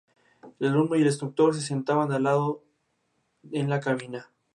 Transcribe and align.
El 0.59 0.69
alumno 0.69 0.95
y 0.95 1.01
el 1.01 1.05
instructor 1.05 1.53
se 1.53 1.61
sentaban 1.61 2.09
lado 2.09 2.15
a 2.15 2.19
lado 2.19 2.63
en 3.51 3.69
la 3.69 3.79
cabina. 3.79 4.31